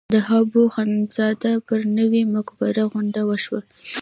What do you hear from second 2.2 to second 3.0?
مقبره